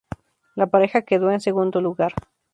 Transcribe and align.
La 0.55 0.65
pareja 0.65 1.03
quedó 1.03 1.29
en 1.29 1.41
segundo 1.41 1.79
lugar. 1.79 2.13